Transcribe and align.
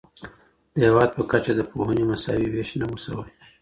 د 0.73 0.75
هېواد 0.87 1.09
په 1.17 1.23
کچه 1.31 1.51
د 1.55 1.61
پوهنې 1.71 2.03
مساوي 2.09 2.47
ويش 2.49 2.71
نه 2.81 2.85
و 2.91 2.95
سوی. 3.05 3.29